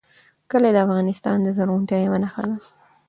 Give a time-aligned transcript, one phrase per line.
[0.51, 2.57] کلي د افغانستان د زرغونتیا یوه نښه ده.